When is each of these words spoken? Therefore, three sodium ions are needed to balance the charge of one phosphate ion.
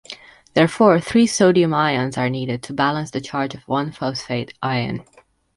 Therefore, 0.55 0.99
three 0.99 1.27
sodium 1.27 1.75
ions 1.75 2.17
are 2.17 2.27
needed 2.27 2.63
to 2.63 2.73
balance 2.73 3.11
the 3.11 3.21
charge 3.21 3.53
of 3.53 3.61
one 3.67 3.91
phosphate 3.91 4.51
ion. 4.59 5.03